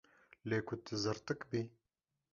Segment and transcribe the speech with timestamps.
[0.49, 1.61] Lê ku tu zirtik bî.